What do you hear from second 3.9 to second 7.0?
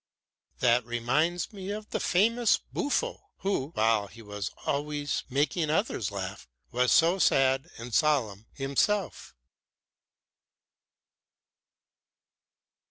he was always making others laugh, was